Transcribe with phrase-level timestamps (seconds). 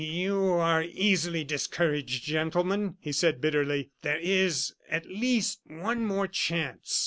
[0.03, 3.91] "You are easily discouraged, gentlemen," he said, bitterly.
[4.01, 6.99] "There is, at least, one more chance."